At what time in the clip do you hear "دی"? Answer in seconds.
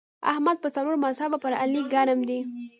2.29-2.39